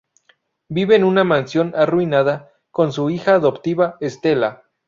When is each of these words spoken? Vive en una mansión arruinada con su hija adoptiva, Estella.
Vive 0.69 0.95
en 0.95 1.03
una 1.03 1.23
mansión 1.23 1.73
arruinada 1.75 2.49
con 2.71 2.91
su 2.91 3.11
hija 3.11 3.35
adoptiva, 3.35 3.97
Estella. 3.99 4.63